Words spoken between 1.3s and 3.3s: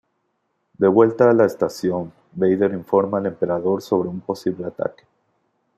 la estación, Vader informa al